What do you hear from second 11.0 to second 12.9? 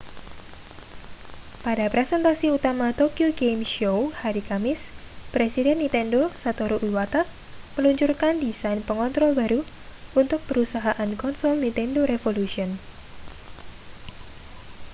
konsol nintendo revolution